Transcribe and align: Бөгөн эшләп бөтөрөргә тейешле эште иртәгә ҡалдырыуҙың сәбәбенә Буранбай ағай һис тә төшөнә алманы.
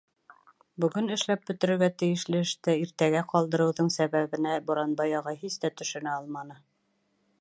Бөгөн 0.83 1.09
эшләп 1.15 1.43
бөтөрөргә 1.49 1.89
тейешле 2.03 2.41
эште 2.45 2.75
иртәгә 2.85 3.23
ҡалдырыуҙың 3.35 3.93
сәбәбенә 3.97 4.57
Буранбай 4.71 5.15
ағай 5.21 5.39
һис 5.45 5.61
тә 5.67 5.73
төшөнә 5.83 6.17
алманы. 6.23 6.59